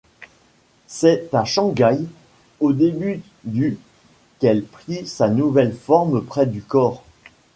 C'est 0.87 1.31
à 1.31 1.45
Shanghai 1.45 1.99
au 2.59 2.73
début 2.73 3.21
du 3.43 3.77
qu'elle 4.39 4.63
prit 4.63 5.05
sa 5.05 5.29
nouvelle 5.29 5.75
forme 5.75 6.23
près 6.25 6.47
du 6.47 6.63
corps. 6.63 7.03